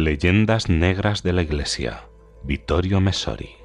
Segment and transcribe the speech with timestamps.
[0.00, 2.04] Leyendas negras de la Iglesia.
[2.44, 3.56] Vittorio Messori.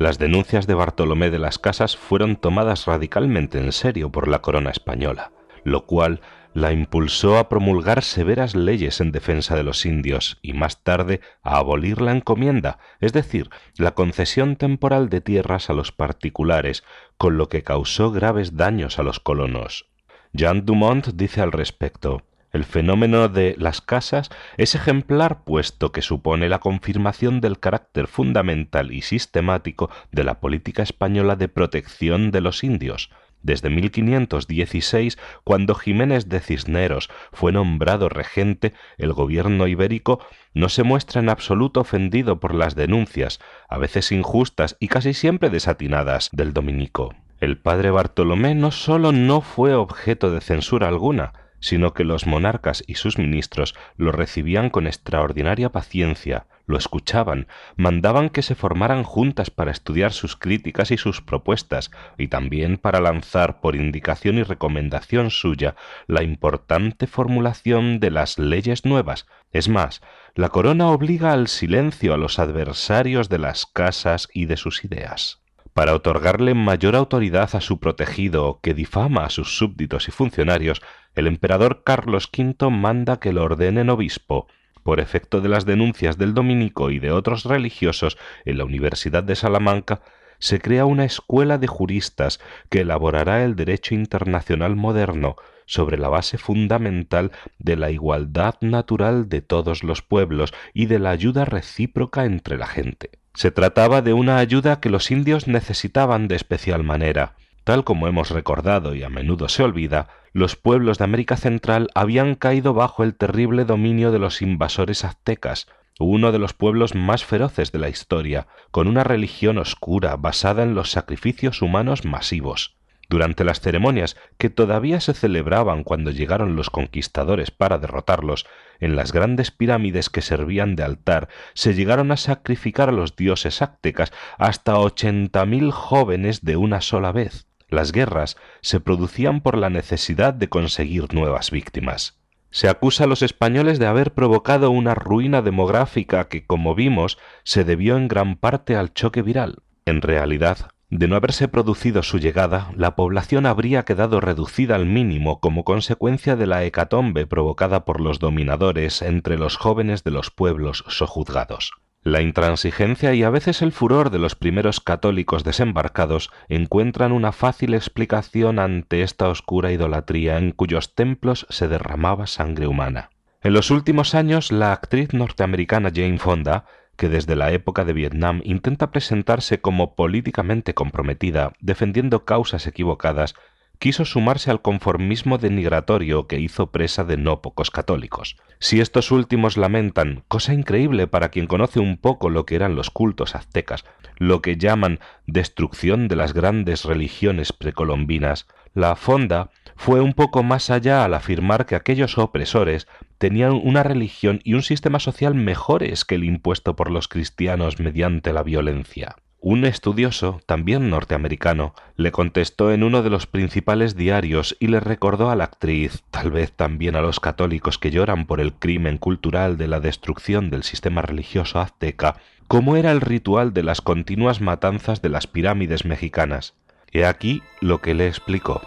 [0.00, 4.70] Las denuncias de Bartolomé de las Casas fueron tomadas radicalmente en serio por la corona
[4.70, 5.30] española,
[5.62, 6.22] lo cual
[6.54, 11.58] la impulsó a promulgar severas leyes en defensa de los indios y más tarde a
[11.58, 13.48] abolir la encomienda, es decir,
[13.78, 16.82] la concesión temporal de tierras a los particulares,
[17.16, 19.93] con lo que causó graves daños a los colonos.
[20.36, 26.48] Jean Dumont dice al respecto el fenómeno de las casas es ejemplar puesto que supone
[26.48, 32.62] la confirmación del carácter fundamental y sistemático de la política española de protección de los
[32.62, 33.10] indios.
[33.42, 41.20] Desde 1516, cuando Jiménez de Cisneros fue nombrado regente, el gobierno ibérico no se muestra
[41.20, 47.14] en absoluto ofendido por las denuncias, a veces injustas y casi siempre desatinadas, del dominico.
[47.44, 52.82] El padre Bartolomé no sólo no fue objeto de censura alguna, sino que los monarcas
[52.86, 59.50] y sus ministros lo recibían con extraordinaria paciencia, lo escuchaban, mandaban que se formaran juntas
[59.50, 65.30] para estudiar sus críticas y sus propuestas, y también para lanzar por indicación y recomendación
[65.30, 69.26] suya la importante formulación de las leyes nuevas.
[69.52, 70.00] Es más,
[70.34, 75.43] la corona obliga al silencio a los adversarios de las casas y de sus ideas
[75.74, 80.80] para otorgarle mayor autoridad a su protegido que difama a sus súbditos y funcionarios,
[81.16, 84.46] el emperador Carlos V manda que lo ordenen obispo.
[84.84, 89.34] Por efecto de las denuncias del dominico y de otros religiosos en la Universidad de
[89.34, 90.00] Salamanca,
[90.38, 92.38] se crea una escuela de juristas
[92.70, 95.34] que elaborará el derecho internacional moderno
[95.66, 101.10] sobre la base fundamental de la igualdad natural de todos los pueblos y de la
[101.10, 103.23] ayuda recíproca entre la gente.
[103.34, 107.34] Se trataba de una ayuda que los indios necesitaban de especial manera.
[107.64, 112.36] Tal como hemos recordado y a menudo se olvida, los pueblos de América Central habían
[112.36, 115.66] caído bajo el terrible dominio de los invasores aztecas,
[115.98, 120.74] uno de los pueblos más feroces de la historia, con una religión oscura basada en
[120.74, 122.76] los sacrificios humanos masivos.
[123.08, 128.46] Durante las ceremonias que todavía se celebraban cuando llegaron los conquistadores para derrotarlos,
[128.80, 133.62] en las grandes pirámides que servían de altar se llegaron a sacrificar a los dioses
[133.62, 137.46] aztecas hasta ochenta mil jóvenes de una sola vez.
[137.68, 142.20] Las guerras se producían por la necesidad de conseguir nuevas víctimas.
[142.50, 147.64] Se acusa a los españoles de haber provocado una ruina demográfica que, como vimos, se
[147.64, 149.62] debió en gran parte al choque viral.
[149.86, 155.40] En realidad, de no haberse producido su llegada, la población habría quedado reducida al mínimo
[155.40, 160.84] como consecuencia de la hecatombe provocada por los dominadores entre los jóvenes de los pueblos
[160.88, 161.72] sojuzgados.
[162.02, 167.72] La intransigencia y a veces el furor de los primeros católicos desembarcados encuentran una fácil
[167.72, 173.08] explicación ante esta oscura idolatría en cuyos templos se derramaba sangre humana.
[173.42, 176.66] En los últimos años, la actriz norteamericana Jane Fonda
[176.96, 183.34] que desde la época de Vietnam intenta presentarse como políticamente comprometida, defendiendo causas equivocadas,
[183.78, 188.36] quiso sumarse al conformismo denigratorio que hizo presa de no pocos católicos.
[188.58, 192.90] Si estos últimos lamentan, cosa increíble para quien conoce un poco lo que eran los
[192.90, 193.84] cultos aztecas,
[194.16, 200.68] lo que llaman destrucción de las grandes religiones precolombinas, la fonda fue un poco más
[200.68, 202.86] allá al afirmar que aquellos opresores
[203.18, 208.32] tenían una religión y un sistema social mejores que el impuesto por los cristianos mediante
[208.32, 209.16] la violencia.
[209.46, 215.30] Un estudioso, también norteamericano, le contestó en uno de los principales diarios y le recordó
[215.30, 219.58] a la actriz, tal vez también a los católicos que lloran por el crimen cultural
[219.58, 222.16] de la destrucción del sistema religioso azteca,
[222.48, 226.54] cómo era el ritual de las continuas matanzas de las pirámides mexicanas.
[226.94, 228.62] He aquí lo que le explicó.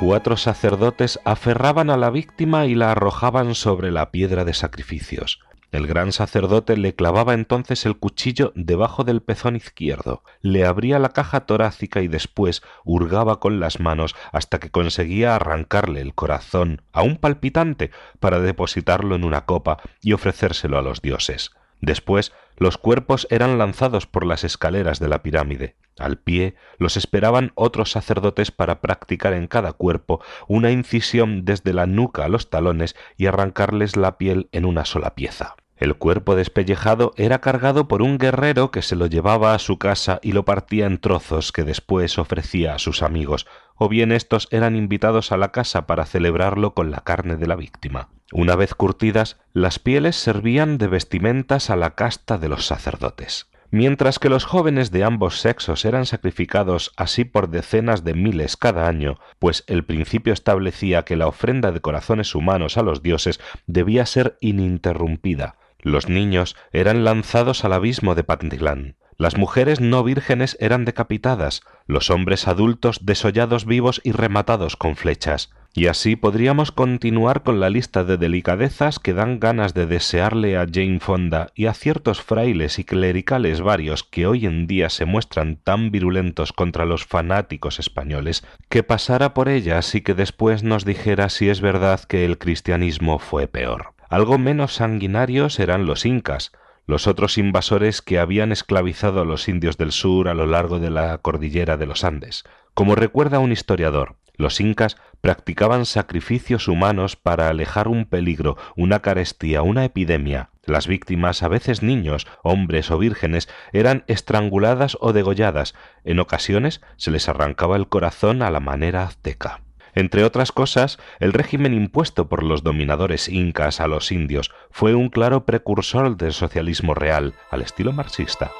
[0.00, 5.40] cuatro sacerdotes aferraban a la víctima y la arrojaban sobre la piedra de sacrificios.
[5.72, 11.10] El gran sacerdote le clavaba entonces el cuchillo debajo del pezón izquierdo, le abría la
[11.10, 17.18] caja torácica y después hurgaba con las manos hasta que conseguía arrancarle el corazón, aún
[17.18, 21.52] palpitante, para depositarlo en una copa y ofrecérselo a los dioses.
[21.80, 25.76] Después los cuerpos eran lanzados por las escaleras de la pirámide.
[25.98, 31.86] Al pie los esperaban otros sacerdotes para practicar en cada cuerpo una incisión desde la
[31.86, 35.56] nuca a los talones y arrancarles la piel en una sola pieza.
[35.80, 40.20] El cuerpo despellejado era cargado por un guerrero que se lo llevaba a su casa
[40.22, 43.46] y lo partía en trozos que después ofrecía a sus amigos,
[43.76, 47.56] o bien éstos eran invitados a la casa para celebrarlo con la carne de la
[47.56, 48.10] víctima.
[48.30, 53.48] Una vez curtidas, las pieles servían de vestimentas a la casta de los sacerdotes.
[53.70, 58.86] Mientras que los jóvenes de ambos sexos eran sacrificados así por decenas de miles cada
[58.86, 64.04] año, pues el principio establecía que la ofrenda de corazones humanos a los dioses debía
[64.06, 68.96] ser ininterrumpida, los niños eran lanzados al abismo de Pantilán.
[69.20, 75.50] Las mujeres no vírgenes eran decapitadas, los hombres adultos desollados vivos y rematados con flechas.
[75.74, 80.64] Y así podríamos continuar con la lista de delicadezas que dan ganas de desearle a
[80.64, 85.56] Jane Fonda y a ciertos frailes y clericales varios que hoy en día se muestran
[85.56, 91.28] tan virulentos contra los fanáticos españoles, que pasara por ellas y que después nos dijera
[91.28, 93.92] si es verdad que el cristianismo fue peor.
[94.10, 96.50] Algo menos sanguinarios eran los incas,
[96.84, 100.90] los otros invasores que habían esclavizado a los indios del sur a lo largo de
[100.90, 102.42] la cordillera de los Andes.
[102.74, 109.62] Como recuerda un historiador, los incas practicaban sacrificios humanos para alejar un peligro, una carestía,
[109.62, 110.50] una epidemia.
[110.64, 115.76] Las víctimas, a veces niños, hombres o vírgenes, eran estranguladas o degolladas.
[116.02, 119.60] En ocasiones se les arrancaba el corazón a la manera azteca.
[119.94, 125.08] Entre otras cosas, el régimen impuesto por los dominadores incas a los indios fue un
[125.08, 128.50] claro precursor del socialismo real, al estilo marxista.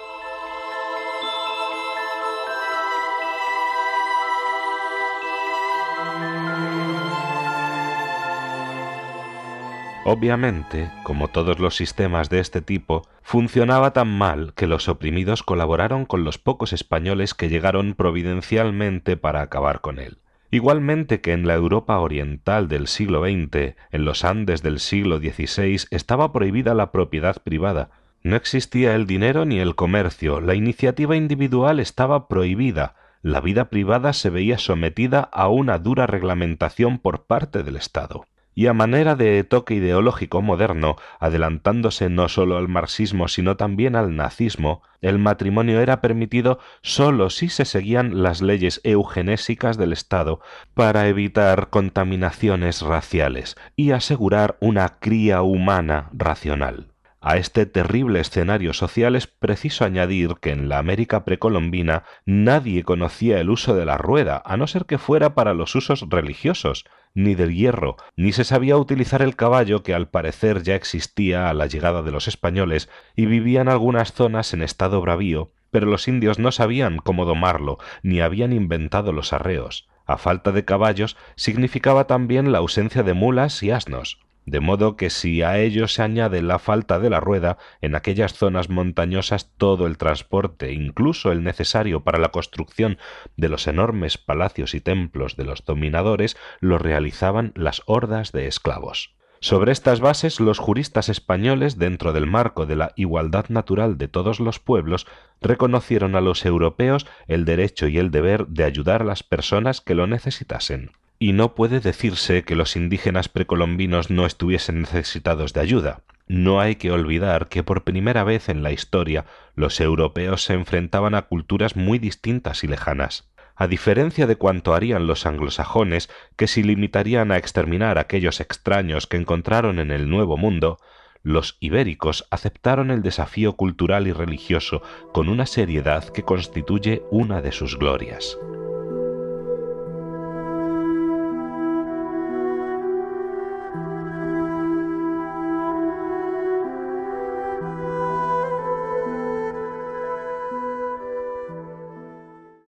[10.12, 16.05] Obviamente, como todos los sistemas de este tipo, funcionaba tan mal que los oprimidos colaboraron
[16.05, 20.19] con los pocos españoles que llegaron providencialmente para acabar con él.
[20.50, 25.87] Igualmente que en la Europa oriental del siglo XX, en los Andes del siglo XVI,
[25.91, 27.91] estaba prohibida la propiedad privada.
[28.23, 34.12] No existía el dinero ni el comercio, la iniciativa individual estaba prohibida, la vida privada
[34.12, 39.43] se veía sometida a una dura reglamentación por parte del Estado y a manera de
[39.44, 46.00] toque ideológico moderno, adelantándose no sólo al marxismo sino también al nazismo, el matrimonio era
[46.00, 50.41] permitido sólo si se seguían las leyes eugenésicas del Estado
[50.75, 56.88] para evitar contaminaciones raciales y asegurar una cría humana racional.
[57.23, 63.41] A este terrible escenario social es preciso añadir que en la América precolombina nadie conocía
[63.41, 67.35] el uso de la rueda, a no ser que fuera para los usos religiosos, ni
[67.35, 71.67] del hierro, ni se sabía utilizar el caballo que al parecer ya existía a la
[71.67, 76.39] llegada de los españoles y vivía en algunas zonas en estado bravío, pero los indios
[76.39, 79.90] no sabían cómo domarlo, ni habían inventado los arreos.
[80.11, 84.19] A falta de caballos significaba también la ausencia de mulas y asnos
[84.51, 88.33] de modo que si a ello se añade la falta de la rueda, en aquellas
[88.33, 92.99] zonas montañosas todo el transporte, incluso el necesario para la construcción
[93.37, 99.15] de los enormes palacios y templos de los dominadores, lo realizaban las hordas de esclavos.
[99.41, 104.39] Sobre estas bases, los juristas españoles, dentro del marco de la igualdad natural de todos
[104.39, 105.07] los pueblos,
[105.41, 109.95] reconocieron a los europeos el derecho y el deber de ayudar a las personas que
[109.95, 110.93] lo necesitasen
[111.23, 116.01] y no puede decirse que los indígenas precolombinos no estuviesen necesitados de ayuda.
[116.27, 121.15] No hay que olvidar que por primera vez en la historia los europeos se enfrentaban
[121.15, 123.30] a culturas muy distintas y lejanas.
[123.61, 129.07] A diferencia de cuanto harían los anglosajones, que se limitarían a exterminar a aquellos extraños
[129.07, 130.79] que encontraron en el Nuevo Mundo,
[131.23, 134.81] los ibéricos aceptaron el desafío cultural y religioso
[135.12, 138.38] con una seriedad que constituye una de sus glorias.